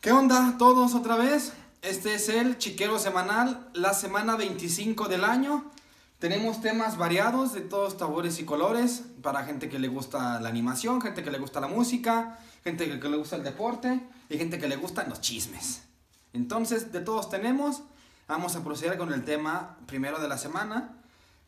¿Qué 0.00 0.12
onda 0.12 0.56
todos 0.56 0.94
otra 0.94 1.14
vez? 1.14 1.52
Este 1.82 2.14
es 2.14 2.30
el 2.30 2.56
Chiquero 2.56 2.98
Semanal, 2.98 3.68
la 3.74 3.92
semana 3.92 4.34
25 4.34 5.08
del 5.08 5.24
año. 5.24 5.70
Tenemos 6.18 6.62
temas 6.62 6.96
variados 6.96 7.52
de 7.52 7.60
todos 7.60 7.98
sabores 7.98 8.40
y 8.40 8.46
colores 8.46 9.02
para 9.20 9.44
gente 9.44 9.68
que 9.68 9.78
le 9.78 9.88
gusta 9.88 10.40
la 10.40 10.48
animación, 10.48 11.02
gente 11.02 11.22
que 11.22 11.30
le 11.30 11.36
gusta 11.36 11.60
la 11.60 11.68
música, 11.68 12.38
gente 12.64 12.98
que 12.98 13.08
le 13.10 13.16
gusta 13.18 13.36
el 13.36 13.42
deporte 13.42 14.00
y 14.30 14.38
gente 14.38 14.58
que 14.58 14.68
le 14.68 14.76
gustan 14.76 15.10
los 15.10 15.20
chismes. 15.20 15.82
Entonces, 16.32 16.92
de 16.92 17.00
todos 17.00 17.28
tenemos, 17.28 17.82
vamos 18.26 18.56
a 18.56 18.64
proceder 18.64 18.96
con 18.96 19.12
el 19.12 19.22
tema 19.26 19.76
primero 19.84 20.18
de 20.18 20.28
la 20.28 20.38
semana. 20.38 20.96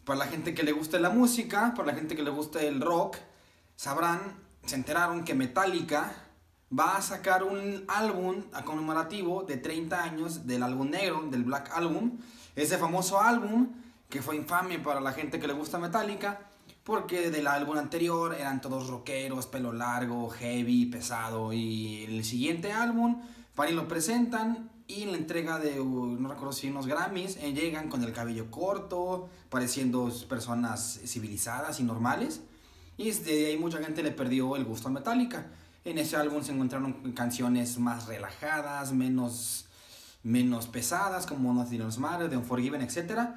Para 0.04 0.18
la 0.18 0.26
gente 0.26 0.52
que 0.52 0.62
le 0.62 0.72
gusta 0.72 0.98
la 0.98 1.08
música, 1.08 1.72
para 1.74 1.86
la 1.86 1.94
gente 1.94 2.14
que 2.14 2.22
le 2.22 2.28
gusta 2.28 2.60
el 2.60 2.82
rock, 2.82 3.16
sabrán, 3.76 4.20
se 4.66 4.74
enteraron 4.74 5.24
que 5.24 5.34
Metallica 5.34 6.21
va 6.78 6.96
a 6.96 7.02
sacar 7.02 7.42
un 7.42 7.84
álbum 7.88 8.42
conmemorativo 8.64 9.42
de 9.42 9.58
30 9.58 10.02
años 10.02 10.46
del 10.46 10.62
álbum 10.62 10.90
negro, 10.90 11.22
del 11.30 11.44
Black 11.44 11.70
Album. 11.74 12.18
Ese 12.56 12.78
famoso 12.78 13.20
álbum 13.20 13.68
que 14.08 14.22
fue 14.22 14.36
infame 14.36 14.78
para 14.78 15.00
la 15.00 15.12
gente 15.12 15.38
que 15.38 15.46
le 15.46 15.54
gusta 15.54 15.78
Metallica, 15.78 16.40
porque 16.84 17.30
del 17.30 17.46
álbum 17.46 17.78
anterior 17.78 18.34
eran 18.34 18.60
todos 18.60 18.88
rockeros, 18.88 19.46
pelo 19.46 19.72
largo, 19.72 20.28
heavy, 20.30 20.86
pesado. 20.86 21.52
Y 21.52 22.04
el 22.04 22.24
siguiente 22.24 22.72
álbum, 22.72 23.22
para 23.54 23.70
lo 23.70 23.88
presentan 23.88 24.70
y 24.86 25.04
en 25.04 25.12
la 25.12 25.18
entrega 25.18 25.58
de, 25.58 25.80
uh, 25.80 26.06
no 26.06 26.28
recuerdo 26.28 26.52
si 26.52 26.68
unos 26.68 26.86
Grammys, 26.86 27.36
eh, 27.36 27.52
llegan 27.52 27.88
con 27.88 28.02
el 28.02 28.12
cabello 28.12 28.50
corto, 28.50 29.28
pareciendo 29.48 30.10
personas 30.28 31.00
civilizadas 31.06 31.80
y 31.80 31.84
normales. 31.84 32.42
Y 32.98 33.06
desde 33.06 33.46
ahí 33.46 33.56
mucha 33.56 33.78
gente 33.78 34.02
le 34.02 34.10
perdió 34.10 34.56
el 34.56 34.64
gusto 34.64 34.88
a 34.88 34.90
Metallica. 34.90 35.46
En 35.84 35.98
ese 35.98 36.16
álbum 36.16 36.42
se 36.42 36.52
encontraron 36.52 37.12
canciones 37.12 37.78
más 37.78 38.06
relajadas, 38.06 38.92
menos, 38.92 39.66
menos 40.22 40.68
pesadas, 40.68 41.26
como 41.26 41.52
Nothing 41.52 41.82
Else 41.82 42.00
Matters, 42.00 42.30
The 42.30 42.36
Unforgiven, 42.36 42.82
etc. 42.82 43.30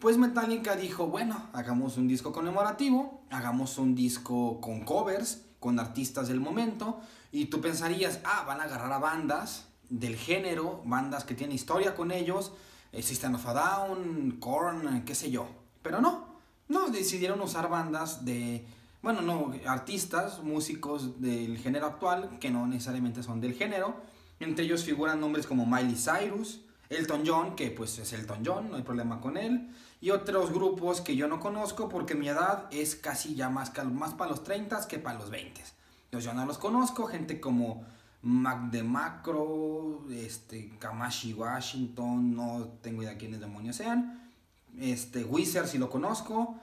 Pues 0.00 0.18
Metallica 0.18 0.74
dijo, 0.74 1.06
bueno, 1.06 1.48
hagamos 1.52 1.96
un 1.96 2.08
disco 2.08 2.32
conmemorativo, 2.32 3.22
hagamos 3.30 3.78
un 3.78 3.94
disco 3.94 4.60
con 4.60 4.80
covers, 4.80 5.44
con 5.60 5.78
artistas 5.78 6.26
del 6.26 6.40
momento, 6.40 7.00
y 7.30 7.46
tú 7.46 7.60
pensarías, 7.60 8.18
ah, 8.24 8.44
van 8.46 8.60
a 8.60 8.64
agarrar 8.64 8.92
a 8.92 8.98
bandas 8.98 9.68
del 9.88 10.16
género, 10.16 10.82
bandas 10.84 11.22
que 11.22 11.34
tienen 11.34 11.54
historia 11.54 11.94
con 11.94 12.10
ellos, 12.10 12.52
System 13.00 13.36
of 13.36 13.46
a 13.46 13.54
Down, 13.54 14.38
Korn, 14.40 15.04
qué 15.04 15.14
sé 15.14 15.30
yo. 15.30 15.46
Pero 15.82 16.00
no, 16.00 16.26
no, 16.68 16.88
decidieron 16.88 17.40
usar 17.40 17.70
bandas 17.70 18.24
de 18.24 18.66
bueno, 19.02 19.20
no, 19.20 19.52
artistas, 19.66 20.42
músicos 20.42 21.20
del 21.20 21.58
género 21.58 21.86
actual, 21.86 22.38
que 22.40 22.50
no 22.50 22.66
necesariamente 22.66 23.22
son 23.22 23.40
del 23.40 23.54
género. 23.54 23.96
Entre 24.38 24.64
ellos 24.64 24.84
figuran 24.84 25.20
nombres 25.20 25.46
como 25.46 25.66
Miley 25.66 25.96
Cyrus, 25.96 26.60
Elton 26.88 27.22
John, 27.26 27.56
que 27.56 27.70
pues 27.70 27.98
es 27.98 28.12
Elton 28.12 28.42
John, 28.44 28.70
no 28.70 28.76
hay 28.76 28.82
problema 28.82 29.20
con 29.20 29.36
él. 29.36 29.70
Y 30.00 30.10
otros 30.10 30.52
grupos 30.52 31.00
que 31.00 31.16
yo 31.16 31.26
no 31.26 31.40
conozco 31.40 31.88
porque 31.88 32.14
mi 32.14 32.28
edad 32.28 32.66
es 32.70 32.94
casi 32.94 33.34
ya 33.34 33.48
más, 33.48 33.72
más 33.84 34.14
para 34.14 34.30
los 34.30 34.44
30 34.44 34.86
que 34.86 34.98
para 34.98 35.18
los 35.18 35.30
20. 35.30 35.60
Entonces 36.04 36.30
yo 36.30 36.34
no 36.34 36.46
los 36.46 36.58
conozco, 36.58 37.06
gente 37.06 37.40
como 37.40 37.84
Mac 38.22 38.70
de 38.70 38.82
Macro, 38.82 40.04
este, 40.10 40.70
Kamashi 40.78 41.32
Washington, 41.34 42.36
no 42.36 42.68
tengo 42.82 43.02
idea 43.02 43.18
quiénes 43.18 43.40
demonios 43.40 43.76
sean. 43.76 44.30
Este, 44.78 45.24
Wizard 45.24 45.66
si 45.66 45.78
lo 45.78 45.90
conozco. 45.90 46.56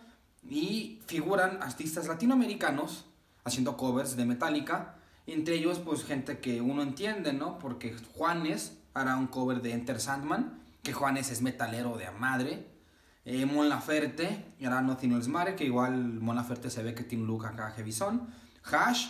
Y 0.48 1.02
figuran 1.06 1.62
artistas 1.62 2.08
latinoamericanos 2.08 3.06
haciendo 3.44 3.78
covers 3.78 4.16
de 4.16 4.26
Metallica. 4.26 4.96
Entre 5.28 5.56
ellos, 5.56 5.80
pues 5.80 6.04
gente 6.04 6.40
que 6.40 6.62
uno 6.62 6.82
entiende, 6.82 7.34
¿no? 7.34 7.60
Porque 7.60 7.96
Juanes 8.16 8.78
hará 8.94 9.16
un 9.16 9.28
cover 9.28 9.62
de 9.62 9.74
Enter 9.74 10.00
Sandman, 10.00 10.62
que 10.82 10.94
Juanes 10.94 11.32
es 11.32 11.42
metalero 11.42 11.98
de 11.98 12.08
a 12.08 12.12
madre. 12.12 12.68
Eh, 13.26 13.46
Mon 13.46 13.70
Laferte 13.70 14.54
hará 14.64 14.82
Nothing 14.82 15.14
Else 15.14 15.30
Matter, 15.30 15.56
que 15.56 15.66
igual 15.66 15.94
Mon 16.20 16.36
Laferte 16.36 16.70
se 16.70 16.82
ve 16.82 16.96
que 16.96 17.04
tiene 17.04 17.24
un 17.24 17.28
look 17.28 17.46
acá 17.46 17.72
heavy 17.72 17.92
son. 17.92 18.28
Hash, 18.64 19.08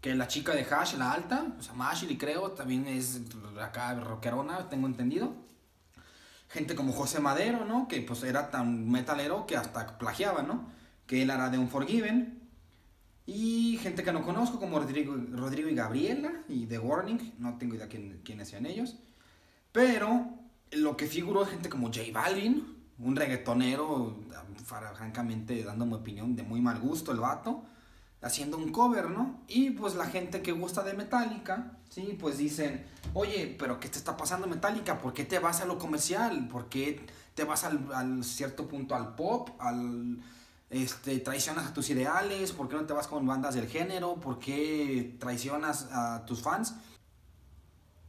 que 0.00 0.14
la 0.14 0.28
chica 0.28 0.52
de 0.52 0.66
Hash, 0.68 0.94
la 0.94 1.12
alta, 1.12 1.46
o 1.58 1.62
sea, 1.62 1.74
Mashley 1.74 2.18
creo, 2.18 2.50
también 2.52 2.86
es 2.86 3.22
acá 3.60 3.94
rockerona, 3.94 4.68
tengo 4.68 4.86
entendido 4.86 5.34
gente 6.52 6.74
como 6.74 6.92
José 6.92 7.18
Madero, 7.20 7.64
¿no? 7.64 7.88
Que 7.88 8.00
pues 8.02 8.22
era 8.22 8.50
tan 8.50 8.90
metalero 8.90 9.46
que 9.46 9.56
hasta 9.56 9.98
plagiaba, 9.98 10.42
¿no? 10.42 10.70
Que 11.06 11.22
él 11.22 11.30
hará 11.30 11.48
de 11.48 11.58
Unforgiven. 11.58 12.40
Y 13.24 13.78
gente 13.82 14.02
que 14.02 14.12
no 14.12 14.24
conozco 14.24 14.58
como 14.58 14.78
Rodrigo, 14.78 15.16
Rodrigo 15.32 15.68
y 15.68 15.74
Gabriela 15.74 16.32
y 16.48 16.66
The 16.66 16.78
Warning, 16.78 17.34
no 17.38 17.56
tengo 17.56 17.76
idea 17.76 17.88
quién, 17.88 18.20
quiénes 18.24 18.48
sean 18.48 18.66
ellos. 18.66 18.96
Pero 19.70 20.28
lo 20.72 20.96
que 20.96 21.06
figuró 21.06 21.44
es 21.44 21.50
gente 21.50 21.68
como 21.68 21.86
J 21.86 22.02
Balvin, 22.12 22.76
un 22.98 23.16
reggaetonero, 23.16 24.20
francamente 24.64 25.64
dando 25.64 25.86
mi 25.86 25.94
opinión 25.94 26.36
de 26.36 26.42
muy 26.42 26.60
mal 26.60 26.78
gusto 26.78 27.12
el 27.12 27.20
vato 27.20 27.64
haciendo 28.22 28.56
un 28.56 28.70
cover, 28.70 29.10
¿no? 29.10 29.40
Y 29.48 29.70
pues 29.70 29.94
la 29.94 30.06
gente 30.06 30.42
que 30.42 30.52
gusta 30.52 30.82
de 30.82 30.94
Metallica, 30.94 31.72
¿sí? 31.90 32.16
Pues 32.18 32.38
dicen, 32.38 32.86
oye, 33.14 33.54
pero 33.58 33.80
¿qué 33.80 33.88
te 33.88 33.98
está 33.98 34.16
pasando 34.16 34.46
Metallica? 34.46 34.98
¿Por 34.98 35.12
qué 35.12 35.24
te 35.24 35.40
vas 35.40 35.60
a 35.60 35.64
lo 35.64 35.78
comercial? 35.78 36.48
¿Por 36.48 36.68
qué 36.68 37.04
te 37.34 37.44
vas 37.44 37.64
al, 37.64 38.24
cierto 38.24 38.68
punto 38.68 38.94
al 38.94 39.16
pop? 39.16 39.50
Al, 39.58 40.22
este, 40.70 41.18
traicionas 41.18 41.66
a 41.66 41.74
tus 41.74 41.90
ideales? 41.90 42.52
¿Por 42.52 42.68
qué 42.68 42.76
no 42.76 42.86
te 42.86 42.92
vas 42.92 43.08
con 43.08 43.26
bandas 43.26 43.56
del 43.56 43.68
género? 43.68 44.14
¿Por 44.14 44.38
qué 44.38 45.16
traicionas 45.18 45.88
a 45.90 46.24
tus 46.24 46.42
fans? 46.42 46.74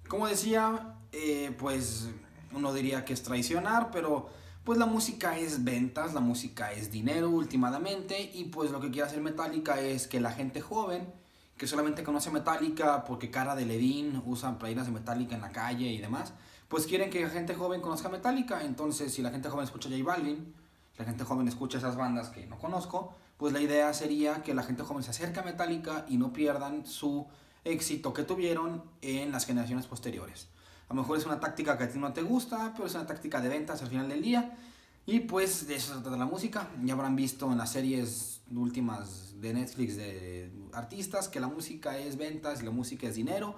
Como 0.07 0.27
decía, 0.27 0.95
eh, 1.11 1.55
pues 1.57 2.07
uno 2.51 2.71
diría 2.71 3.03
que 3.03 3.13
es 3.13 3.23
traicionar, 3.23 3.89
pero 3.89 4.29
pues 4.63 4.79
la 4.79 4.85
música 4.85 5.37
es 5.37 5.63
ventas, 5.63 6.13
la 6.13 6.21
música 6.21 6.71
es 6.71 6.89
dinero 6.89 7.29
últimamente 7.29 8.31
y 8.33 8.45
pues 8.45 8.71
lo 8.71 8.79
que 8.79 8.91
quiere 8.91 9.07
hacer 9.07 9.21
Metallica 9.21 9.81
es 9.81 10.07
que 10.07 10.21
la 10.21 10.31
gente 10.31 10.61
joven 10.61 11.11
que 11.57 11.67
solamente 11.67 12.03
conoce 12.03 12.31
Metallica 12.31 13.03
porque 13.03 13.29
cara 13.29 13.55
de 13.55 13.65
Levin 13.65 14.21
usan 14.25 14.57
playeras 14.57 14.85
de 14.85 14.93
Metallica 14.93 15.35
en 15.35 15.41
la 15.41 15.51
calle 15.51 15.87
y 15.87 15.97
demás, 15.97 16.33
pues 16.69 16.87
quieren 16.87 17.09
que 17.09 17.21
la 17.21 17.29
gente 17.29 17.53
joven 17.55 17.81
conozca 17.81 18.09
Metallica, 18.09 18.63
entonces 18.63 19.13
si 19.13 19.21
la 19.21 19.31
gente 19.31 19.49
joven 19.49 19.65
escucha 19.65 19.89
J 19.89 20.01
Balvin, 20.03 20.53
la 20.97 21.05
gente 21.05 21.25
joven 21.25 21.47
escucha 21.47 21.77
esas 21.77 21.97
bandas 21.97 22.29
que 22.29 22.45
no 22.47 22.57
conozco, 22.57 23.13
pues 23.37 23.51
la 23.51 23.59
idea 23.59 23.93
sería 23.93 24.43
que 24.43 24.53
la 24.53 24.63
gente 24.63 24.83
joven 24.83 25.03
se 25.03 25.11
acerque 25.11 25.41
a 25.41 25.43
Metallica 25.43 26.05
y 26.07 26.17
no 26.17 26.31
pierdan 26.31 26.85
su 26.85 27.27
éxito 27.65 28.13
que 28.13 28.23
tuvieron 28.23 28.83
en 29.01 29.31
las 29.31 29.45
generaciones 29.45 29.87
posteriores. 29.87 30.47
A 30.89 30.93
lo 30.93 31.01
mejor 31.01 31.17
es 31.17 31.25
una 31.25 31.39
táctica 31.39 31.77
que 31.77 31.85
a 31.85 31.89
ti 31.89 31.97
no 31.97 32.13
te 32.13 32.21
gusta, 32.21 32.71
pero 32.73 32.87
es 32.87 32.95
una 32.95 33.07
táctica 33.07 33.41
de 33.41 33.49
ventas 33.49 33.81
al 33.81 33.87
final 33.87 34.09
del 34.09 34.21
día. 34.21 34.57
Y 35.05 35.21
pues 35.21 35.67
de 35.67 35.75
eso 35.75 35.95
se 35.95 36.01
trata 36.01 36.17
la 36.17 36.25
música. 36.25 36.69
Ya 36.83 36.93
habrán 36.93 37.15
visto 37.15 37.51
en 37.51 37.57
las 37.57 37.71
series 37.71 38.41
últimas 38.55 39.39
de 39.41 39.53
Netflix 39.53 39.97
de 39.97 40.51
artistas 40.71 41.27
que 41.27 41.39
la 41.39 41.47
música 41.47 41.97
es 41.97 42.17
ventas 42.17 42.61
y 42.61 42.65
la 42.65 42.71
música 42.71 43.07
es 43.07 43.15
dinero. 43.15 43.55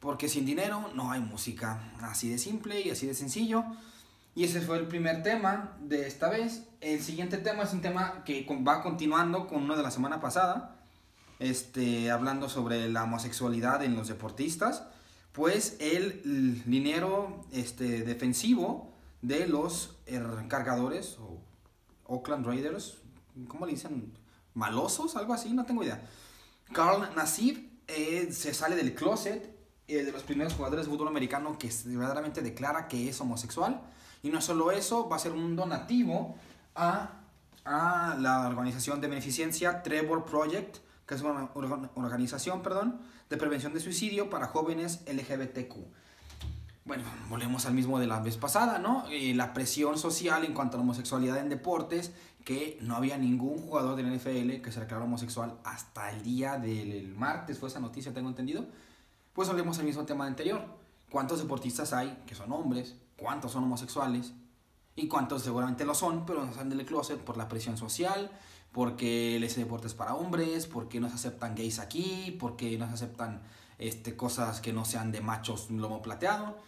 Porque 0.00 0.28
sin 0.28 0.46
dinero 0.46 0.90
no 0.94 1.10
hay 1.10 1.20
música. 1.20 1.92
Así 2.00 2.28
de 2.28 2.38
simple 2.38 2.80
y 2.80 2.90
así 2.90 3.06
de 3.06 3.14
sencillo. 3.14 3.64
Y 4.34 4.44
ese 4.44 4.60
fue 4.60 4.78
el 4.78 4.86
primer 4.86 5.22
tema 5.22 5.76
de 5.80 6.06
esta 6.06 6.28
vez. 6.28 6.64
El 6.80 7.02
siguiente 7.02 7.38
tema 7.38 7.62
es 7.62 7.72
un 7.72 7.80
tema 7.80 8.22
que 8.24 8.46
va 8.66 8.82
continuando 8.82 9.48
con 9.48 9.62
uno 9.62 9.76
de 9.76 9.82
la 9.82 9.90
semana 9.90 10.20
pasada. 10.20 10.76
Este, 11.38 12.10
hablando 12.10 12.48
sobre 12.48 12.88
la 12.88 13.04
homosexualidad 13.04 13.82
en 13.82 13.96
los 13.96 14.08
deportistas 14.08 14.84
pues 15.36 15.76
el 15.80 16.62
dinero 16.64 17.44
este, 17.52 18.00
defensivo 18.04 18.90
de 19.20 19.46
los 19.46 19.94
cargadores 20.48 21.18
o 21.20 21.38
Oakland 22.06 22.46
Raiders, 22.46 23.02
¿cómo 23.46 23.66
le 23.66 23.72
dicen? 23.72 24.14
Malosos, 24.54 25.14
algo 25.14 25.34
así, 25.34 25.52
no 25.52 25.66
tengo 25.66 25.84
idea. 25.84 26.08
Carl 26.72 27.14
Nassib 27.14 27.68
eh, 27.86 28.32
se 28.32 28.54
sale 28.54 28.76
del 28.76 28.94
closet, 28.94 29.54
eh, 29.88 30.04
de 30.04 30.10
los 30.10 30.22
primeros 30.22 30.54
jugadores 30.54 30.86
de 30.86 30.90
fútbol 30.90 31.08
americano 31.08 31.58
que 31.58 31.70
verdaderamente 31.84 32.40
declara 32.40 32.88
que 32.88 33.10
es 33.10 33.20
homosexual. 33.20 33.82
Y 34.22 34.30
no 34.30 34.40
solo 34.40 34.70
eso, 34.70 35.06
va 35.06 35.16
a 35.16 35.18
ser 35.18 35.32
un 35.32 35.54
donativo 35.54 36.34
a, 36.74 37.20
a 37.66 38.16
la 38.18 38.48
organización 38.48 39.02
de 39.02 39.08
beneficencia 39.08 39.82
Trevor 39.82 40.24
Project, 40.24 40.78
que 41.06 41.14
es 41.14 41.22
una 41.22 41.50
organización, 41.94 42.62
perdón, 42.62 43.00
de 43.30 43.36
prevención 43.36 43.72
de 43.72 43.80
suicidio 43.80 44.28
para 44.28 44.46
jóvenes 44.46 45.02
LGBTQ. 45.06 45.74
Bueno, 46.84 47.02
volvemos 47.28 47.66
al 47.66 47.74
mismo 47.74 47.98
de 47.98 48.06
la 48.06 48.20
vez 48.20 48.36
pasada, 48.36 48.78
¿no? 48.78 49.04
Eh, 49.10 49.34
la 49.34 49.52
presión 49.52 49.98
social 49.98 50.44
en 50.44 50.54
cuanto 50.54 50.76
a 50.76 50.78
la 50.78 50.84
homosexualidad 50.84 51.38
en 51.38 51.48
deportes, 51.48 52.12
que 52.44 52.78
no 52.80 52.94
había 52.94 53.18
ningún 53.18 53.58
jugador 53.58 53.96
del 53.96 54.06
NFL 54.06 54.62
que 54.62 54.70
se 54.70 54.78
declarara 54.78 55.04
homosexual 55.04 55.58
hasta 55.64 56.10
el 56.10 56.22
día 56.22 56.58
del 56.58 57.12
martes, 57.16 57.58
fue 57.58 57.68
esa 57.68 57.80
noticia, 57.80 58.14
tengo 58.14 58.28
entendido. 58.28 58.66
Pues 59.32 59.48
volvemos 59.48 59.80
al 59.80 59.84
mismo 59.84 60.04
tema 60.04 60.26
anterior. 60.26 60.64
¿Cuántos 61.10 61.40
deportistas 61.40 61.92
hay 61.92 62.22
que 62.24 62.36
son 62.36 62.52
hombres? 62.52 62.94
¿Cuántos 63.16 63.50
son 63.50 63.64
homosexuales? 63.64 64.32
Y 64.94 65.08
cuántos 65.08 65.42
seguramente 65.42 65.84
lo 65.84 65.94
son, 65.94 66.24
pero 66.24 66.46
no 66.46 66.54
salen 66.54 66.70
del 66.70 66.86
closet 66.86 67.18
por 67.18 67.36
la 67.36 67.48
presión 67.48 67.76
social, 67.76 68.30
porque 68.76 69.42
ese 69.42 69.60
deporte 69.60 69.86
es 69.86 69.94
para 69.94 70.14
hombres, 70.14 70.66
porque 70.66 71.00
no 71.00 71.08
se 71.08 71.14
aceptan 71.14 71.54
gays 71.54 71.78
aquí, 71.78 72.36
porque 72.38 72.76
no 72.76 72.86
se 72.88 72.92
aceptan 72.92 73.40
este, 73.78 74.16
cosas 74.16 74.60
que 74.60 74.74
no 74.74 74.84
sean 74.84 75.12
de 75.12 75.22
machos 75.22 75.70
lomo 75.70 76.02
plateado. 76.02 76.58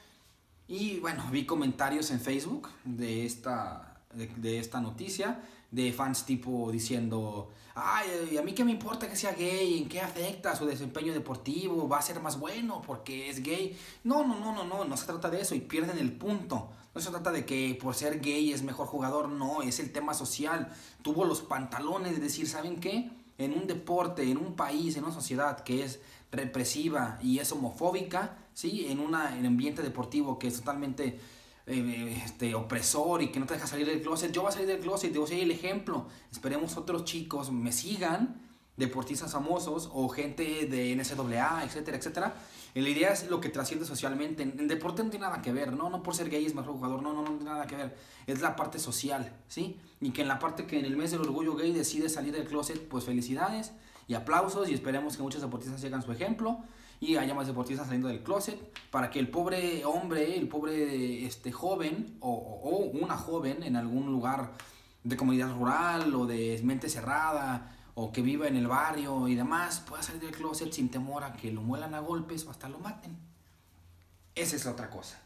Y 0.68 1.00
bueno, 1.00 1.22
vi 1.30 1.44
comentarios 1.44 2.10
en 2.10 2.18
Facebook 2.20 2.70
de 2.86 3.26
esta, 3.26 4.00
de, 4.14 4.58
esta 4.58 4.80
noticia 4.80 5.42
de 5.70 5.92
fans 5.92 6.24
tipo 6.24 6.72
diciendo, 6.72 7.50
ay, 7.74 8.38
a 8.38 8.42
mí 8.42 8.54
qué 8.54 8.64
me 8.64 8.72
importa 8.72 9.06
que 9.06 9.14
sea 9.14 9.34
gay, 9.34 9.76
en 9.76 9.86
qué 9.86 10.00
afecta 10.00 10.56
su 10.56 10.64
desempeño 10.64 11.12
deportivo, 11.12 11.90
va 11.90 11.98
a 11.98 12.02
ser 12.02 12.20
más 12.20 12.40
bueno 12.40 12.80
porque 12.86 13.28
es 13.28 13.42
gay. 13.42 13.78
No, 14.04 14.26
no, 14.26 14.40
no, 14.40 14.54
no, 14.54 14.64
no, 14.64 14.86
no 14.86 14.96
se 14.96 15.04
trata 15.04 15.28
de 15.28 15.42
eso 15.42 15.54
y 15.54 15.60
pierden 15.60 15.98
el 15.98 16.12
punto. 16.12 16.70
No 16.98 17.04
se 17.04 17.10
trata 17.10 17.30
de 17.30 17.46
que 17.46 17.78
por 17.80 17.94
ser 17.94 18.18
gay 18.18 18.52
es 18.52 18.64
mejor 18.64 18.88
jugador, 18.88 19.28
no, 19.28 19.62
es 19.62 19.78
el 19.78 19.92
tema 19.92 20.14
social. 20.14 20.74
Tuvo 21.00 21.24
los 21.24 21.42
pantalones 21.42 22.16
de 22.16 22.20
decir, 22.20 22.48
¿saben 22.48 22.80
qué? 22.80 23.08
En 23.38 23.52
un 23.52 23.68
deporte, 23.68 24.28
en 24.28 24.36
un 24.36 24.56
país, 24.56 24.96
en 24.96 25.04
una 25.04 25.14
sociedad 25.14 25.60
que 25.60 25.84
es 25.84 26.00
represiva 26.32 27.20
y 27.22 27.38
es 27.38 27.52
homofóbica, 27.52 28.36
¿sí? 28.52 28.86
En, 28.88 28.98
una, 28.98 29.32
en 29.32 29.38
un 29.38 29.46
ambiente 29.46 29.80
deportivo 29.80 30.40
que 30.40 30.48
es 30.48 30.56
totalmente 30.56 31.20
eh, 31.68 32.20
este, 32.24 32.56
opresor 32.56 33.22
y 33.22 33.28
que 33.28 33.38
no 33.38 33.46
te 33.46 33.54
deja 33.54 33.68
salir 33.68 33.86
del 33.86 34.02
closet, 34.02 34.32
yo 34.32 34.42
voy 34.42 34.48
a 34.48 34.52
salir 34.52 34.66
del 34.66 34.80
closet, 34.80 35.12
yo 35.12 35.24
soy 35.24 35.42
el 35.42 35.52
ejemplo. 35.52 36.08
Esperemos 36.32 36.76
otros 36.76 37.04
chicos 37.04 37.52
me 37.52 37.70
sigan, 37.70 38.42
deportistas 38.76 39.30
famosos 39.30 39.88
o 39.92 40.08
gente 40.08 40.66
de 40.66 40.96
NCAA, 40.96 41.62
etcétera, 41.62 41.96
etcétera. 41.96 42.34
La 42.74 42.88
idea 42.88 43.12
es 43.12 43.28
lo 43.28 43.40
que 43.40 43.48
trasciende 43.48 43.84
socialmente. 43.84 44.42
En, 44.42 44.68
deporte 44.68 45.02
no 45.02 45.10
tiene 45.10 45.26
nada 45.26 45.42
que 45.42 45.52
ver, 45.52 45.72
no, 45.72 45.90
no 45.90 46.02
por 46.02 46.14
ser 46.14 46.28
gay 46.28 46.44
es 46.44 46.54
mejor 46.54 46.74
jugador, 46.74 47.02
no, 47.02 47.12
no, 47.12 47.22
no 47.22 47.30
tiene 47.30 47.44
nada 47.44 47.66
que 47.66 47.76
ver. 47.76 47.96
Es 48.26 48.40
la 48.40 48.56
parte 48.56 48.78
social, 48.78 49.32
¿sí? 49.48 49.80
Y 50.00 50.10
que 50.10 50.22
en 50.22 50.28
la 50.28 50.38
parte 50.38 50.66
que 50.66 50.78
en 50.78 50.84
el 50.84 50.96
mes 50.96 51.10
del 51.10 51.20
orgullo 51.20 51.56
gay 51.56 51.72
decide 51.72 52.08
salir 52.08 52.32
del 52.32 52.46
closet, 52.46 52.86
pues 52.88 53.04
felicidades 53.04 53.72
y 54.06 54.14
aplausos 54.14 54.68
y 54.68 54.74
esperemos 54.74 55.16
que 55.16 55.22
muchos 55.22 55.42
deportistas 55.42 55.80
sigan 55.80 56.02
su 56.02 56.12
ejemplo 56.12 56.58
y 57.00 57.16
haya 57.16 57.34
más 57.34 57.46
deportistas 57.46 57.86
saliendo 57.86 58.08
del 58.08 58.22
closet 58.22 58.58
para 58.90 59.10
que 59.10 59.18
el 59.18 59.28
pobre 59.28 59.84
hombre, 59.84 60.36
el 60.36 60.48
pobre 60.48 61.24
este, 61.24 61.52
joven 61.52 62.16
o, 62.20 62.30
o, 62.32 62.76
una 62.98 63.16
joven 63.16 63.62
en 63.62 63.76
algún 63.76 64.06
lugar 64.06 64.52
de 65.04 65.16
comunidad 65.16 65.52
rural 65.52 66.14
o 66.14 66.26
de 66.26 66.60
mente 66.64 66.88
cerrada 66.88 67.77
o 68.00 68.12
que 68.12 68.22
viva 68.22 68.46
en 68.46 68.56
el 68.56 68.66
barrio 68.66 69.28
y 69.28 69.34
demás 69.34 69.80
pueda 69.80 70.02
salir 70.02 70.22
del 70.22 70.32
closet 70.32 70.72
sin 70.72 70.88
temor 70.88 71.24
a 71.24 71.32
que 71.32 71.50
lo 71.50 71.62
muelan 71.62 71.94
a 71.94 72.00
golpes 72.00 72.46
o 72.46 72.50
hasta 72.50 72.68
lo 72.68 72.78
maten. 72.78 73.16
Esa 74.34 74.56
es 74.56 74.64
la 74.64 74.72
otra 74.72 74.88
cosa. 74.88 75.20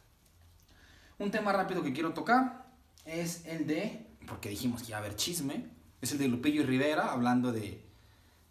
Un 1.19 1.31
tema 1.31 1.53
rápido 1.53 1.83
que 1.83 1.93
quiero 1.93 2.13
tocar 2.15 2.67
es 3.05 3.45
el 3.47 3.67
de, 3.67 4.07
porque 4.27 4.49
dijimos 4.49 4.83
que 4.83 4.89
iba 4.89 4.97
a 4.97 5.01
haber 5.01 5.17
chisme, 5.17 5.67
es 6.01 6.13
el 6.13 6.19
de 6.19 6.29
Lupillo 6.29 6.63
y 6.63 6.65
Rivera 6.65 7.13
hablando 7.13 7.53
de 7.53 7.93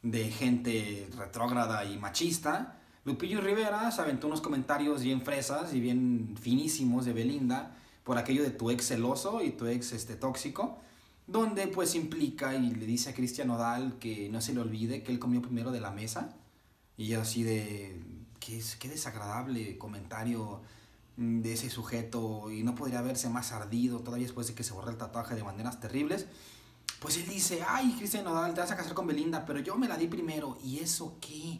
de 0.01 0.31
gente 0.31 1.07
retrógrada 1.17 1.85
y 1.85 1.97
machista. 1.97 2.79
Lupillo 3.03 3.41
Rivera 3.41 3.89
se 3.91 4.01
aventó 4.01 4.27
unos 4.27 4.41
comentarios 4.41 5.03
bien 5.03 5.21
fresas 5.21 5.73
y 5.73 5.79
bien 5.79 6.35
finísimos 6.39 7.05
de 7.05 7.13
Belinda 7.13 7.75
por 8.03 8.17
aquello 8.17 8.43
de 8.43 8.51
tu 8.51 8.71
ex 8.71 8.87
celoso 8.87 9.41
y 9.43 9.51
tu 9.51 9.67
ex 9.67 9.91
este, 9.91 10.15
tóxico, 10.15 10.79
donde 11.31 11.67
pues 11.67 11.95
implica 11.95 12.55
y 12.55 12.73
le 12.75 12.85
dice 12.85 13.11
a 13.11 13.13
Cristian 13.13 13.47
Nodal 13.47 13.97
que 13.99 14.29
no 14.29 14.41
se 14.41 14.53
le 14.53 14.61
olvide 14.61 15.03
que 15.03 15.11
él 15.11 15.19
comió 15.19 15.41
primero 15.41 15.71
de 15.71 15.81
la 15.81 15.91
mesa 15.91 16.35
y 16.97 17.13
así 17.13 17.43
de 17.43 18.01
qué, 18.39 18.61
desagradable 18.89 19.77
comentario 19.77 20.61
de 21.17 21.53
ese 21.53 21.69
sujeto 21.69 22.51
y 22.51 22.63
no 22.63 22.75
podría 22.75 23.01
verse 23.01 23.29
más 23.29 23.51
ardido 23.51 23.99
todavía 23.99 24.25
después 24.25 24.47
de 24.47 24.55
que 24.55 24.63
se 24.63 24.73
borra 24.73 24.91
el 24.91 24.97
tatuaje 24.97 25.35
de 25.35 25.43
maneras 25.43 25.79
terribles 25.79 26.27
pues 27.01 27.17
él 27.17 27.27
dice, 27.27 27.63
ay, 27.67 27.95
Cristian 27.97 28.25
Nodal, 28.25 28.53
te 28.53 28.61
vas 28.61 28.71
a 28.71 28.77
casar 28.77 28.93
con 28.93 29.07
Belinda, 29.07 29.43
pero 29.43 29.59
yo 29.59 29.75
me 29.75 29.87
la 29.87 29.97
di 29.97 30.05
primero. 30.05 30.59
¿Y 30.63 30.79
eso 30.79 31.17
qué? 31.19 31.59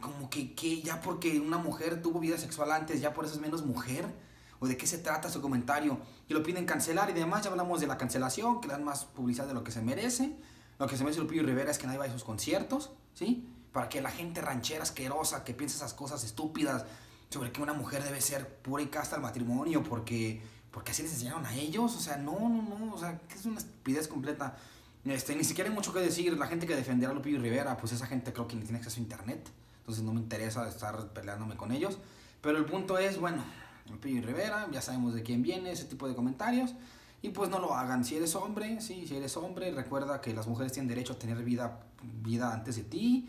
Como 0.00 0.28
que, 0.28 0.54
¿qué? 0.54 0.82
Ya 0.82 1.00
porque 1.00 1.38
una 1.38 1.56
mujer 1.56 2.02
tuvo 2.02 2.18
vida 2.18 2.36
sexual 2.36 2.72
antes, 2.72 3.00
ya 3.00 3.14
por 3.14 3.24
eso 3.24 3.34
es 3.34 3.40
menos 3.40 3.64
mujer. 3.64 4.12
¿O 4.60 4.66
de 4.66 4.76
qué 4.76 4.86
se 4.86 4.98
trata 4.98 5.30
su 5.30 5.40
comentario? 5.40 5.98
Y 6.28 6.34
lo 6.34 6.42
piden 6.42 6.64
cancelar 6.64 7.10
y 7.10 7.12
demás. 7.12 7.44
Ya 7.44 7.50
hablamos 7.50 7.80
de 7.80 7.86
la 7.86 7.98
cancelación, 7.98 8.60
que 8.60 8.68
dan 8.68 8.84
más 8.84 9.04
publicidad 9.04 9.46
de 9.46 9.54
lo 9.54 9.64
que 9.64 9.70
se 9.70 9.82
merece. 9.82 10.36
Lo 10.78 10.86
que 10.86 10.96
se 10.96 11.04
merece 11.04 11.20
Lupillo 11.20 11.42
Rivera 11.42 11.70
es 11.70 11.78
que 11.78 11.86
nadie 11.86 11.98
vaya 11.98 12.12
a 12.12 12.14
sus 12.14 12.24
conciertos, 12.24 12.90
¿sí? 13.14 13.48
Para 13.72 13.88
que 13.88 14.00
la 14.00 14.10
gente 14.10 14.40
ranchera 14.40 14.82
asquerosa 14.82 15.44
que 15.44 15.54
piensa 15.54 15.76
esas 15.76 15.94
cosas 15.94 16.24
estúpidas 16.24 16.84
sobre 17.30 17.52
que 17.52 17.60
una 17.60 17.72
mujer 17.72 18.04
debe 18.04 18.20
ser 18.20 18.48
pura 18.58 18.82
y 18.82 18.86
casta 18.86 19.16
al 19.16 19.22
matrimonio 19.22 19.82
porque 19.82 20.40
porque 20.76 20.92
así 20.92 21.02
les 21.02 21.12
enseñaron 21.14 21.46
a 21.46 21.54
ellos, 21.54 21.96
o 21.96 22.00
sea, 22.00 22.18
no, 22.18 22.38
no, 22.38 22.62
no, 22.78 22.92
o 22.92 22.98
sea, 22.98 23.18
que 23.20 23.34
es 23.34 23.46
una 23.46 23.56
estupidez 23.56 24.08
completa. 24.08 24.58
Este, 25.06 25.34
ni 25.34 25.42
siquiera 25.42 25.70
hay 25.70 25.74
mucho 25.74 25.90
que 25.90 26.00
decir, 26.00 26.36
la 26.36 26.46
gente 26.48 26.66
que 26.66 26.76
defenderá 26.76 27.12
a 27.12 27.14
Lupillo 27.14 27.40
Rivera, 27.40 27.78
pues 27.78 27.92
esa 27.92 28.06
gente 28.06 28.30
creo 28.34 28.46
que 28.46 28.56
ni 28.56 28.62
tiene 28.62 28.76
acceso 28.76 28.98
a 28.98 29.02
internet, 29.02 29.48
entonces 29.78 30.04
no 30.04 30.12
me 30.12 30.20
interesa 30.20 30.68
estar 30.68 31.14
peleándome 31.14 31.56
con 31.56 31.72
ellos. 31.72 31.96
Pero 32.42 32.58
el 32.58 32.66
punto 32.66 32.98
es, 32.98 33.18
bueno, 33.18 33.42
Lupillo 33.90 34.22
Rivera, 34.26 34.68
ya 34.70 34.80
sabemos 34.80 35.14
de 35.14 35.22
quién 35.22 35.42
viene 35.42 35.72
ese 35.72 35.84
tipo 35.84 36.08
de 36.08 36.14
comentarios, 36.14 36.74
y 37.22 37.30
pues 37.30 37.50
no 37.50 37.58
lo 37.58 37.74
hagan. 37.74 38.04
Si 38.04 38.16
eres 38.16 38.34
hombre, 38.34 38.80
sí, 38.80 39.06
si 39.06 39.16
eres 39.16 39.36
hombre, 39.36 39.72
recuerda 39.72 40.20
que 40.20 40.34
las 40.34 40.46
mujeres 40.46 40.72
tienen 40.72 40.88
derecho 40.88 41.14
a 41.14 41.18
tener 41.18 41.42
vida, 41.42 41.80
vida 42.22 42.52
antes 42.52 42.76
de 42.76 42.82
ti, 42.84 43.28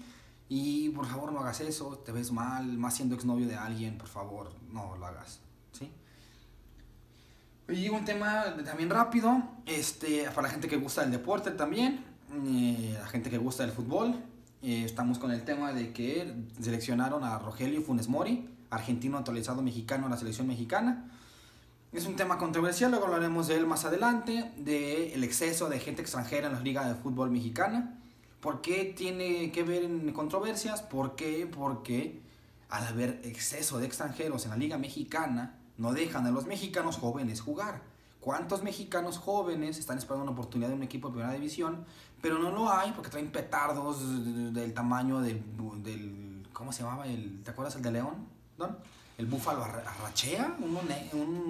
y 0.49 0.89
por 0.89 1.05
favor 1.05 1.31
no 1.31 1.39
hagas 1.39 1.61
eso, 1.61 1.97
te 2.05 2.11
ves 2.11 2.31
mal, 2.31 2.65
más 2.77 2.95
siendo 2.95 3.15
exnovio 3.15 3.47
de 3.47 3.55
alguien, 3.55 3.97
por 3.97 4.07
favor, 4.07 4.51
no 4.71 4.95
lo 4.95 5.05
hagas, 5.05 5.39
¿sí? 5.71 5.91
Y 7.69 7.89
un 7.89 8.05
tema 8.05 8.55
también 8.63 8.89
rápido, 8.89 9.43
este, 9.65 10.23
para 10.29 10.43
la 10.43 10.49
gente 10.49 10.67
que 10.67 10.77
gusta 10.77 11.01
del 11.01 11.11
deporte 11.11 11.51
también, 11.51 12.05
eh, 12.45 12.97
la 12.99 13.07
gente 13.07 13.29
que 13.29 13.37
gusta 13.37 13.63
del 13.63 13.71
fútbol. 13.71 14.15
Eh, 14.61 14.83
estamos 14.83 15.19
con 15.19 15.31
el 15.31 15.43
tema 15.43 15.71
de 15.71 15.93
que 15.93 16.33
seleccionaron 16.59 17.23
a 17.23 17.37
Rogelio 17.39 17.81
Funes 17.81 18.07
Mori, 18.07 18.49
argentino 18.69 19.17
actualizado 19.17 19.61
mexicano 19.61 20.05
en 20.05 20.11
la 20.11 20.17
selección 20.17 20.47
mexicana. 20.47 21.09
Es 21.93 22.05
un 22.05 22.15
tema 22.15 22.37
controversial, 22.37 22.91
luego 22.91 23.05
hablaremos 23.05 23.47
de 23.47 23.55
él 23.55 23.65
más 23.65 23.85
adelante, 23.85 24.51
del 24.57 25.11
el 25.13 25.23
exceso 25.23 25.69
de 25.69 25.79
gente 25.79 26.01
extranjera 26.01 26.47
en 26.47 26.53
la 26.53 26.59
liga 26.59 26.87
de 26.87 26.95
fútbol 26.95 27.31
mexicana. 27.31 27.97
¿Por 28.41 28.61
qué 28.61 28.93
tiene 28.95 29.51
que 29.51 29.63
ver 29.63 29.83
en 29.83 30.11
controversias? 30.11 30.81
¿Por 30.81 31.15
qué? 31.15 31.47
Porque 31.47 32.21
al 32.69 32.85
haber 32.85 33.21
exceso 33.23 33.79
de 33.79 33.85
extranjeros 33.85 34.43
en 34.45 34.51
la 34.51 34.57
liga 34.57 34.77
mexicana, 34.77 35.55
no 35.77 35.93
dejan 35.93 36.25
a 36.27 36.31
los 36.31 36.45
mexicanos 36.45 36.97
jóvenes 36.97 37.41
jugar. 37.41 37.81
¿Cuántos 38.19 38.63
mexicanos 38.63 39.17
jóvenes 39.17 39.77
están 39.77 39.97
esperando 39.97 40.23
una 40.23 40.33
oportunidad 40.33 40.69
de 40.69 40.75
un 40.75 40.83
equipo 40.83 41.07
de 41.07 41.13
primera 41.13 41.33
división? 41.33 41.85
Pero 42.21 42.39
no 42.39 42.51
lo 42.51 42.71
hay 42.71 42.91
porque 42.91 43.09
traen 43.09 43.31
petardos 43.31 44.01
del 44.53 44.73
tamaño 44.73 45.21
del, 45.21 45.41
del 45.81 46.47
¿cómo 46.51 46.73
se 46.73 46.83
llamaba? 46.83 47.07
El, 47.07 47.41
¿Te 47.43 47.51
acuerdas 47.51 47.75
el 47.75 47.83
de 47.83 47.91
León? 47.91 48.36
¿Don? 48.57 48.77
El 49.17 49.25
búfalo 49.25 49.63
arrachea, 49.63 50.55
un, 50.59 50.77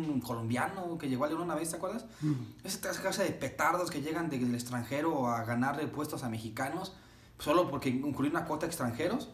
un, 0.10 0.22
colombiano 0.22 0.98
que 0.98 1.10
llegó 1.10 1.26
a 1.26 1.28
León 1.28 1.42
una 1.42 1.56
vez, 1.56 1.70
¿te 1.70 1.76
acuerdas? 1.76 2.06
Mm. 2.22 2.34
Esa 2.64 2.92
clase 3.02 3.26
de 3.26 3.32
petardos 3.32 3.92
que 3.92 4.02
llegan 4.02 4.30
del 4.30 4.56
extranjero 4.56 5.28
a 5.28 5.44
ganar 5.44 5.86
puestos 5.92 6.24
a 6.24 6.30
mexicanos 6.30 6.94
solo 7.40 7.70
porque 7.70 7.90
incluir 7.90 8.32
una 8.32 8.46
cuota 8.46 8.66
de 8.66 8.68
extranjeros. 8.68 9.30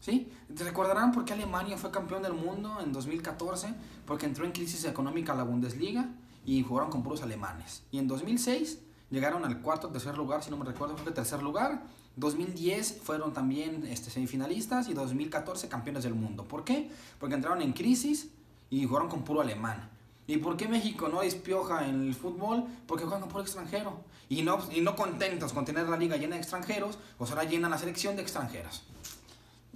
¿Sí? 0.00 0.32
¿Te 0.54 0.62
recordarán 0.62 1.10
por 1.10 1.24
qué 1.24 1.32
Alemania 1.32 1.76
fue 1.76 1.90
campeón 1.90 2.22
del 2.22 2.32
mundo 2.32 2.78
en 2.80 2.92
2014? 2.92 3.74
Porque 4.06 4.26
entró 4.26 4.44
en 4.44 4.52
crisis 4.52 4.84
económica 4.84 5.34
la 5.34 5.42
Bundesliga 5.42 6.10
y 6.44 6.62
jugaron 6.62 6.88
con 6.88 7.02
puros 7.02 7.22
alemanes. 7.22 7.82
Y 7.90 7.98
en 7.98 8.06
2006 8.06 8.78
llegaron 9.10 9.44
al 9.44 9.60
cuarto 9.60 9.88
tercer 9.88 10.16
lugar, 10.16 10.42
si 10.42 10.50
no 10.50 10.56
me 10.56 10.64
recuerdo, 10.64 10.96
fue 10.96 11.12
tercer 11.12 11.42
lugar. 11.42 11.82
2010 12.16 13.00
fueron 13.02 13.32
también 13.32 13.86
este, 13.86 14.10
semifinalistas 14.10 14.88
y 14.88 14.94
2014 14.94 15.68
campeones 15.68 16.02
del 16.02 16.14
mundo. 16.14 16.44
¿Por 16.44 16.64
qué? 16.64 16.90
Porque 17.20 17.34
entraron 17.34 17.62
en 17.62 17.72
crisis 17.72 18.28
y 18.70 18.84
jugaron 18.84 19.08
con 19.08 19.22
puro 19.22 19.40
alemán. 19.40 19.88
¿Y 20.26 20.36
por 20.38 20.56
qué 20.56 20.68
México 20.68 21.08
no 21.08 21.20
despioja 21.20 21.86
en 21.86 22.08
el 22.08 22.14
fútbol? 22.14 22.64
Porque 22.86 23.04
juegan 23.04 23.22
con 23.22 23.30
puro 23.30 23.42
extranjero. 23.42 24.00
Y 24.28 24.42
no, 24.42 24.58
y 24.70 24.82
no 24.82 24.94
contentos 24.94 25.54
con 25.54 25.64
tener 25.64 25.88
la 25.88 25.96
liga 25.96 26.16
llena 26.16 26.34
de 26.34 26.42
extranjeros, 26.42 26.98
pues 27.16 27.30
ahora 27.30 27.44
llenan 27.44 27.70
la 27.70 27.78
selección 27.78 28.14
de 28.14 28.22
extranjeros. 28.22 28.82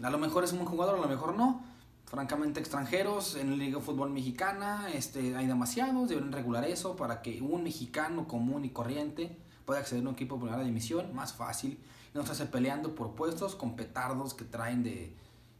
A 0.02 0.10
lo 0.10 0.18
mejor 0.18 0.44
es 0.44 0.52
un 0.52 0.58
buen 0.58 0.68
jugador, 0.68 0.98
a 0.98 1.00
lo 1.00 1.08
mejor 1.08 1.34
no. 1.34 1.64
Francamente, 2.12 2.60
extranjeros 2.60 3.36
en 3.36 3.52
la 3.52 3.56
Liga 3.56 3.78
de 3.78 3.82
Fútbol 3.82 4.10
Mexicana 4.10 4.86
este, 4.92 5.34
hay 5.34 5.46
demasiados, 5.46 6.10
deben 6.10 6.30
regular 6.30 6.62
eso 6.66 6.94
para 6.94 7.22
que 7.22 7.40
un 7.40 7.64
mexicano 7.64 8.28
común 8.28 8.66
y 8.66 8.68
corriente 8.68 9.34
pueda 9.64 9.80
acceder 9.80 10.04
a 10.04 10.10
un 10.10 10.14
equipo 10.14 10.34
de 10.34 10.42
primera 10.42 10.62
división 10.62 11.14
más 11.14 11.32
fácil. 11.32 11.82
No 12.12 12.20
estarse 12.20 12.44
peleando 12.44 12.94
por 12.94 13.14
puestos 13.14 13.54
con 13.54 13.76
petardos 13.76 14.34
que 14.34 14.44
traen 14.44 14.82
de, 14.82 15.16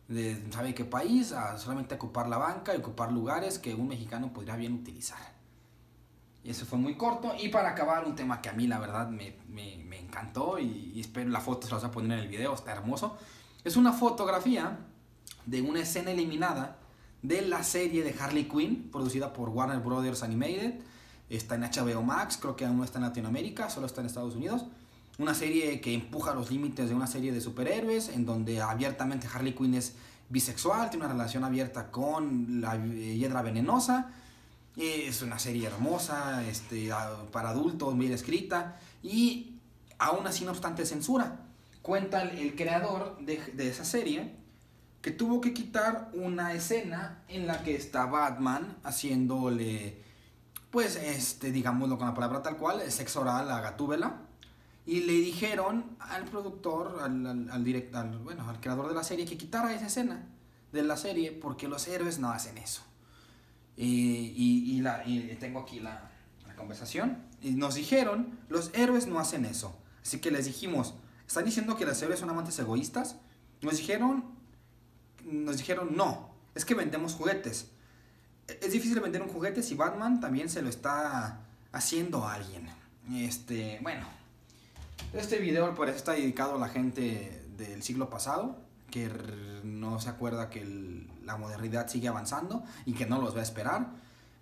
de 0.08 0.44
¿sabe 0.52 0.74
qué 0.74 0.84
país? 0.84 1.32
A 1.32 1.56
solamente 1.56 1.94
ocupar 1.94 2.28
la 2.28 2.36
banca 2.36 2.74
y 2.74 2.80
ocupar 2.80 3.12
lugares 3.12 3.58
que 3.58 3.74
un 3.74 3.88
mexicano 3.88 4.30
podría 4.34 4.56
bien 4.56 4.74
utilizar. 4.74 5.32
Y 6.44 6.50
eso 6.50 6.66
fue 6.66 6.78
muy 6.78 6.98
corto. 6.98 7.32
Y 7.42 7.48
para 7.48 7.70
acabar, 7.70 8.04
un 8.04 8.14
tema 8.14 8.42
que 8.42 8.50
a 8.50 8.52
mí 8.52 8.66
la 8.66 8.78
verdad 8.78 9.08
me, 9.08 9.38
me, 9.48 9.82
me 9.88 10.00
encantó 10.00 10.58
y, 10.58 11.00
espero 11.00 11.30
la 11.30 11.40
foto 11.40 11.66
se 11.66 11.72
la 11.72 11.78
voy 11.78 11.88
a 11.88 11.90
poner 11.90 12.18
en 12.18 12.24
el 12.24 12.28
video, 12.28 12.52
está 12.52 12.72
hermoso. 12.72 13.16
Es 13.64 13.78
una 13.78 13.94
fotografía 13.94 14.91
de 15.46 15.62
una 15.62 15.80
escena 15.80 16.10
eliminada 16.10 16.78
de 17.22 17.42
la 17.42 17.62
serie 17.62 18.02
de 18.02 18.14
Harley 18.18 18.44
Quinn, 18.48 18.88
producida 18.90 19.32
por 19.32 19.48
Warner 19.48 19.78
Brothers 19.78 20.22
Animated. 20.22 20.74
Está 21.30 21.54
en 21.54 21.62
HBO 21.62 22.02
Max, 22.02 22.36
creo 22.40 22.56
que 22.56 22.66
aún 22.66 22.78
no 22.78 22.84
está 22.84 22.98
en 22.98 23.04
Latinoamérica, 23.04 23.70
solo 23.70 23.86
está 23.86 24.00
en 24.00 24.08
Estados 24.08 24.34
Unidos. 24.34 24.66
Una 25.18 25.34
serie 25.34 25.80
que 25.80 25.94
empuja 25.94 26.34
los 26.34 26.50
límites 26.50 26.88
de 26.88 26.94
una 26.94 27.06
serie 27.06 27.32
de 27.32 27.40
superhéroes, 27.40 28.08
en 28.08 28.26
donde 28.26 28.60
abiertamente 28.60 29.28
Harley 29.32 29.54
Quinn 29.54 29.74
es 29.74 29.94
bisexual, 30.28 30.90
tiene 30.90 31.04
una 31.04 31.14
relación 31.14 31.44
abierta 31.44 31.90
con 31.90 32.60
la 32.60 32.76
hiedra 32.76 33.42
venenosa. 33.42 34.10
Es 34.76 35.20
una 35.22 35.38
serie 35.38 35.66
hermosa, 35.66 36.44
este, 36.46 36.90
para 37.30 37.50
adultos, 37.50 37.96
bien 37.96 38.12
escrita. 38.12 38.78
Y 39.02 39.58
aún 39.98 40.26
así, 40.26 40.44
no 40.44 40.50
obstante, 40.50 40.86
censura. 40.86 41.40
Cuenta 41.82 42.22
el, 42.22 42.56
creador 42.56 43.18
de, 43.20 43.38
de, 43.54 43.68
esa 43.68 43.84
serie 43.84 44.41
que 45.02 45.10
tuvo 45.10 45.40
que 45.40 45.52
quitar 45.52 46.10
una 46.14 46.54
escena 46.54 47.22
en 47.28 47.46
la 47.46 47.62
que 47.64 47.74
está 47.74 48.06
Batman 48.06 48.76
haciéndole, 48.84 50.00
pues, 50.70 50.96
este, 50.96 51.50
digámoslo 51.50 51.98
con 51.98 52.06
la 52.06 52.14
palabra 52.14 52.42
tal 52.42 52.56
cual, 52.56 52.90
sexo 52.90 53.20
oral 53.20 53.50
a 53.50 53.60
Gatúbela 53.60 54.20
y 54.86 55.00
le 55.00 55.12
dijeron 55.12 55.96
al 55.98 56.24
productor, 56.24 57.00
al, 57.02 57.26
al, 57.26 57.50
al, 57.50 58.18
bueno, 58.18 58.48
al 58.48 58.60
creador 58.60 58.88
de 58.88 58.94
la 58.94 59.04
serie, 59.04 59.26
que 59.26 59.36
quitara 59.36 59.74
esa 59.74 59.86
escena 59.86 60.24
de 60.72 60.82
la 60.82 60.96
serie 60.96 61.32
porque 61.32 61.68
los 61.68 61.86
héroes 61.88 62.18
no 62.18 62.30
hacen 62.30 62.58
eso. 62.58 62.82
Y, 63.76 64.34
y, 64.36 64.80
la, 64.80 65.02
y 65.06 65.36
tengo 65.40 65.60
aquí 65.60 65.80
la, 65.80 66.10
la, 66.46 66.54
conversación. 66.56 67.18
Y 67.40 67.52
nos 67.52 67.74
dijeron, 67.74 68.38
los 68.48 68.70
héroes 68.74 69.06
no 69.06 69.18
hacen 69.18 69.44
eso. 69.44 69.76
Así 70.02 70.20
que 70.20 70.30
les 70.30 70.46
dijimos, 70.46 70.94
¿están 71.26 71.44
diciendo 71.44 71.76
que 71.76 71.86
los 71.86 72.00
héroes 72.02 72.20
son 72.20 72.30
amantes 72.30 72.58
egoístas? 72.58 73.16
Nos 73.62 73.78
dijeron, 73.78 74.24
nos 75.24 75.58
dijeron, 75.58 75.96
no, 75.96 76.30
es 76.54 76.64
que 76.64 76.74
vendemos 76.74 77.14
juguetes. 77.14 77.68
Es 78.46 78.72
difícil 78.72 79.00
vender 79.00 79.22
un 79.22 79.28
juguete 79.28 79.62
si 79.62 79.74
Batman 79.74 80.20
también 80.20 80.48
se 80.48 80.62
lo 80.62 80.68
está 80.68 81.40
haciendo 81.72 82.24
a 82.26 82.34
alguien. 82.34 82.68
Este, 83.12 83.78
bueno, 83.82 84.06
este 85.12 85.38
video 85.38 85.74
por 85.74 85.88
eso 85.88 85.96
está 85.96 86.12
dedicado 86.12 86.56
a 86.56 86.58
la 86.58 86.68
gente 86.68 87.44
del 87.56 87.82
siglo 87.82 88.10
pasado, 88.10 88.56
que 88.90 89.10
no 89.64 90.00
se 90.00 90.08
acuerda 90.08 90.50
que 90.50 91.06
la 91.24 91.36
modernidad 91.36 91.88
sigue 91.88 92.08
avanzando 92.08 92.62
y 92.84 92.92
que 92.92 93.06
no 93.06 93.20
los 93.20 93.34
va 93.34 93.40
a 93.40 93.44
esperar. 93.44 93.90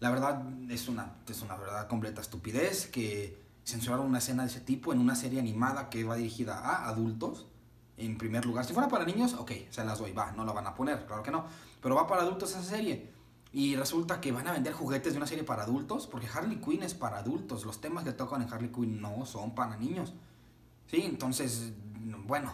La 0.00 0.10
verdad 0.10 0.42
es 0.68 0.88
una, 0.88 1.12
es 1.28 1.42
una 1.42 1.56
verdad 1.56 1.86
completa 1.88 2.20
estupidez 2.20 2.86
que 2.86 3.38
censuraron 3.64 4.06
una 4.06 4.18
escena 4.18 4.42
de 4.44 4.48
ese 4.48 4.60
tipo 4.60 4.92
en 4.92 4.98
una 4.98 5.14
serie 5.14 5.38
animada 5.38 5.90
que 5.90 6.04
va 6.04 6.16
dirigida 6.16 6.58
a 6.58 6.88
adultos. 6.88 7.46
En 8.00 8.18
primer 8.18 8.44
lugar, 8.44 8.64
si 8.64 8.72
fuera 8.72 8.88
para 8.88 9.04
niños, 9.04 9.34
ok, 9.34 9.52
se 9.70 9.84
las 9.84 9.98
doy, 9.98 10.12
va, 10.12 10.32
no 10.32 10.44
lo 10.44 10.54
van 10.54 10.66
a 10.66 10.74
poner, 10.74 11.06
claro 11.06 11.22
que 11.22 11.30
no. 11.30 11.44
Pero 11.82 11.94
va 11.94 12.06
para 12.06 12.22
adultos 12.22 12.50
esa 12.50 12.62
serie. 12.62 13.10
Y 13.52 13.76
resulta 13.76 14.20
que 14.20 14.32
van 14.32 14.46
a 14.46 14.52
vender 14.52 14.72
juguetes 14.72 15.12
de 15.12 15.18
una 15.18 15.26
serie 15.26 15.44
para 15.44 15.64
adultos, 15.64 16.06
porque 16.06 16.28
Harley 16.32 16.60
Quinn 16.60 16.82
es 16.82 16.94
para 16.94 17.18
adultos. 17.18 17.64
Los 17.64 17.80
temas 17.80 18.04
que 18.04 18.12
tocan 18.12 18.42
en 18.42 18.52
Harley 18.52 18.70
Quinn 18.70 19.00
no 19.00 19.26
son 19.26 19.54
para 19.54 19.76
niños. 19.76 20.14
Sí, 20.86 21.02
entonces, 21.02 21.72
bueno, 22.26 22.52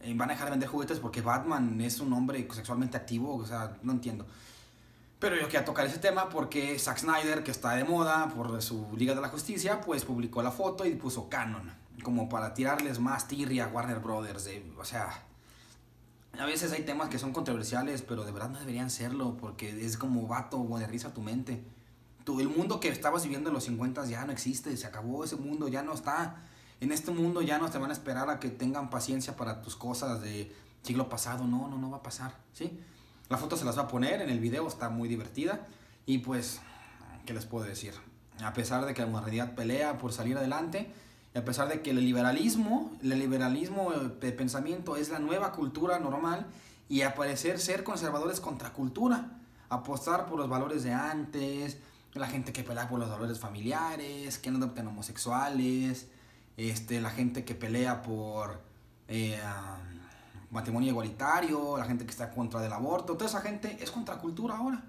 eh, 0.00 0.14
van 0.14 0.30
a 0.30 0.32
dejar 0.34 0.46
de 0.46 0.52
vender 0.52 0.68
juguetes 0.68 1.00
porque 1.00 1.22
Batman 1.22 1.80
es 1.80 2.00
un 2.00 2.12
hombre 2.12 2.46
sexualmente 2.52 2.96
activo, 2.96 3.36
o 3.36 3.46
sea, 3.46 3.76
no 3.82 3.92
entiendo. 3.92 4.26
Pero 5.18 5.34
yo 5.34 5.46
quería 5.46 5.64
tocar 5.64 5.84
ese 5.86 5.98
tema 5.98 6.28
porque 6.28 6.78
Zack 6.78 6.98
Snyder, 6.98 7.42
que 7.42 7.50
está 7.50 7.72
de 7.72 7.84
moda 7.84 8.28
por 8.28 8.62
su 8.62 8.86
Liga 8.96 9.14
de 9.14 9.20
la 9.20 9.28
Justicia, 9.28 9.80
pues 9.80 10.04
publicó 10.04 10.42
la 10.42 10.52
foto 10.52 10.86
y 10.86 10.94
puso 10.94 11.28
canon, 11.28 11.72
como 12.02 12.28
para 12.28 12.54
tirarles 12.54 12.98
más 12.98 13.28
tirria 13.28 13.66
a 13.66 13.68
Warner 13.68 13.98
Brothers. 14.00 14.48
o 14.78 14.84
sea, 14.84 15.24
a 16.38 16.46
veces 16.46 16.72
hay 16.72 16.82
temas 16.82 17.08
que 17.08 17.18
son 17.18 17.32
controversiales, 17.32 18.02
pero 18.02 18.24
de 18.24 18.32
verdad 18.32 18.50
no 18.50 18.58
deberían 18.58 18.90
serlo 18.90 19.36
porque 19.36 19.84
es 19.84 19.96
como 19.96 20.26
vato, 20.26 20.58
moderniza 20.58 21.12
tu 21.12 21.22
mente. 21.22 21.62
Tu, 22.24 22.40
el 22.40 22.48
mundo 22.48 22.78
que 22.80 22.88
estabas 22.88 23.22
viviendo 23.22 23.50
en 23.50 23.54
los 23.54 23.64
50 23.64 24.04
ya 24.06 24.24
no 24.24 24.32
existe, 24.32 24.76
se 24.76 24.86
acabó 24.86 25.24
ese 25.24 25.36
mundo, 25.36 25.68
ya 25.68 25.82
no 25.82 25.94
está 25.94 26.42
en 26.80 26.92
este 26.92 27.10
mundo 27.10 27.42
ya 27.42 27.58
no 27.58 27.68
te 27.70 27.78
van 27.78 27.90
a 27.90 27.92
esperar 27.92 28.30
a 28.30 28.38
que 28.38 28.50
tengan 28.50 28.88
paciencia 28.88 29.36
para 29.36 29.62
tus 29.62 29.74
cosas 29.74 30.20
de 30.20 30.54
siglo 30.82 31.08
pasado. 31.08 31.44
No, 31.44 31.68
no, 31.68 31.78
no 31.78 31.90
va 31.90 31.98
a 31.98 32.02
pasar, 32.02 32.34
¿sí? 32.52 32.78
La 33.28 33.36
foto 33.36 33.56
se 33.56 33.64
las 33.64 33.76
va 33.76 33.82
a 33.82 33.88
poner 33.88 34.22
en 34.22 34.30
el 34.30 34.38
video, 34.38 34.66
está 34.66 34.88
muy 34.88 35.08
divertida. 35.08 35.66
Y 36.06 36.18
pues, 36.18 36.60
¿qué 37.26 37.34
les 37.34 37.46
puedo 37.46 37.64
decir? 37.64 37.94
A 38.42 38.52
pesar 38.52 38.86
de 38.86 38.94
que 38.94 39.02
la 39.02 39.08
modernidad 39.08 39.54
pelea 39.54 39.98
por 39.98 40.12
salir 40.12 40.36
adelante, 40.36 40.92
a 41.34 41.44
pesar 41.44 41.68
de 41.68 41.82
que 41.82 41.90
el 41.90 42.00
liberalismo, 42.00 42.96
el 43.02 43.18
liberalismo 43.18 43.92
de 43.92 44.32
pensamiento 44.32 44.96
es 44.96 45.10
la 45.10 45.18
nueva 45.18 45.52
cultura 45.52 45.98
normal, 45.98 46.46
y 46.88 47.02
a 47.02 47.14
parecer 47.14 47.58
ser 47.58 47.84
conservadores 47.84 48.40
contra 48.40 48.72
cultura, 48.72 49.38
apostar 49.68 50.26
por 50.26 50.38
los 50.38 50.48
valores 50.48 50.82
de 50.82 50.92
antes, 50.92 51.78
la 52.14 52.26
gente 52.26 52.52
que 52.52 52.64
pelea 52.64 52.88
por 52.88 52.98
los 52.98 53.10
valores 53.10 53.38
familiares, 53.38 54.38
que 54.38 54.50
no 54.50 54.58
adopten 54.58 54.86
homosexuales, 54.86 56.08
este, 56.56 57.00
la 57.00 57.10
gente 57.10 57.44
que 57.44 57.54
pelea 57.54 58.02
por 58.02 58.60
eh, 59.06 59.38
matrimonio 60.50 60.90
igualitario, 60.90 61.76
la 61.76 61.84
gente 61.84 62.04
que 62.04 62.10
está 62.10 62.30
contra 62.30 62.60
del 62.60 62.72
aborto, 62.72 63.14
toda 63.14 63.26
esa 63.26 63.40
gente 63.40 63.78
es 63.80 63.90
contracultura 63.90 64.56
ahora. 64.56 64.82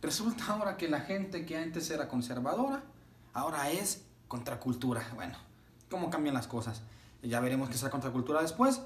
Resulta 0.00 0.44
ahora 0.48 0.76
que 0.76 0.86
la 0.86 1.00
gente 1.00 1.44
que 1.44 1.56
antes 1.56 1.90
era 1.90 2.06
conservadora, 2.06 2.84
ahora 3.32 3.70
es 3.70 4.04
contracultura. 4.28 5.02
Bueno, 5.16 5.34
cómo 5.90 6.10
cambian 6.10 6.34
las 6.34 6.46
cosas. 6.46 6.82
Ya 7.22 7.40
veremos 7.40 7.68
qué 7.68 7.76
la 7.82 7.90
contracultura 7.90 8.42
después. 8.42 8.80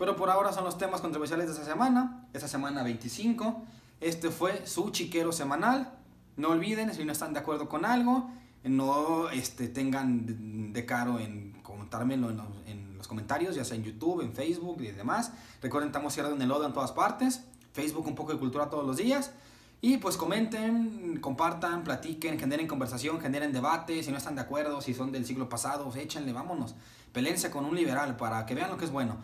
Pero 0.00 0.16
por 0.16 0.30
ahora 0.30 0.52
son 0.52 0.64
los 0.64 0.78
temas 0.78 1.02
controversiales 1.02 1.46
de 1.46 1.52
esta 1.52 1.64
semana, 1.64 2.26
esta 2.32 2.48
semana 2.48 2.82
25. 2.82 3.62
Este 4.00 4.30
fue 4.30 4.66
su 4.66 4.90
chiquero 4.90 5.30
semanal. 5.30 5.92
No 6.38 6.48
olviden, 6.48 6.94
si 6.94 7.04
no 7.04 7.12
están 7.12 7.34
de 7.34 7.40
acuerdo 7.40 7.68
con 7.68 7.84
algo, 7.84 8.30
no 8.64 9.28
este, 9.28 9.68
tengan 9.68 10.72
de 10.72 10.86
caro 10.86 11.18
en 11.18 11.52
comentármelo 11.62 12.30
en 12.30 12.96
los, 12.96 13.08
comentarios, 13.08 13.56
ya 13.56 13.64
sea 13.64 13.76
en 13.76 13.84
YouTube, 13.84 14.22
en 14.22 14.32
Facebook 14.32 14.80
y 14.80 14.90
demás. 14.92 15.32
Recuerden, 15.60 15.88
estamos 15.88 16.14
Sierra 16.14 16.30
de 16.30 16.46
Lodo 16.46 16.64
en 16.64 16.72
todas 16.72 16.92
partes. 16.92 17.44
Facebook, 17.72 18.06
un 18.06 18.14
poco 18.14 18.32
de 18.32 18.38
cultura 18.38 18.70
todos 18.70 18.86
los 18.86 18.96
días. 18.96 19.32
Y 19.82 19.96
pues 19.96 20.16
comenten, 20.16 21.18
compartan, 21.20 21.84
platiquen, 21.84 22.38
generen 22.38 22.66
conversación, 22.66 23.20
generen 23.20 23.52
debate. 23.52 24.02
Si 24.02 24.10
no 24.10 24.18
están 24.18 24.34
de 24.34 24.42
acuerdo, 24.42 24.80
si 24.82 24.92
son 24.92 25.10
del 25.10 25.24
siglo 25.24 25.48
pasado, 25.48 25.90
échenle, 25.94 26.32
vámonos. 26.32 26.74
Pelense 27.12 27.50
con 27.50 27.64
un 27.64 27.74
liberal 27.74 28.16
para 28.16 28.44
que 28.44 28.54
vean 28.54 28.70
lo 28.70 28.76
que 28.76 28.84
es 28.84 28.90
bueno. 28.90 29.16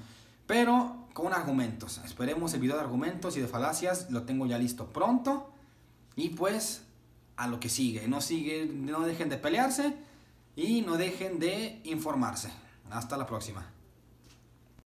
Pero 0.46 1.08
con 1.12 1.34
argumentos. 1.34 2.00
Esperemos 2.04 2.54
el 2.54 2.60
video 2.60 2.76
de 2.76 2.82
argumentos 2.82 3.36
y 3.36 3.40
de 3.40 3.48
falacias. 3.48 4.10
Lo 4.10 4.22
tengo 4.22 4.46
ya 4.46 4.58
listo 4.58 4.86
pronto. 4.86 5.50
Y 6.14 6.30
pues 6.30 6.82
a 7.36 7.48
lo 7.48 7.60
que 7.60 7.68
sigue. 7.68 8.08
No, 8.08 8.20
no 8.72 9.00
dejen 9.00 9.28
de 9.28 9.36
pelearse 9.36 9.94
y 10.54 10.80
no 10.80 10.96
dejen 10.96 11.38
de 11.38 11.80
informarse. 11.84 12.50
Hasta 12.90 13.16
la 13.16 13.26
próxima. 13.26 13.66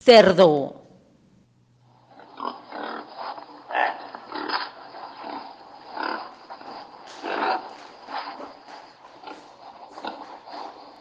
Cerdo. 0.01 0.88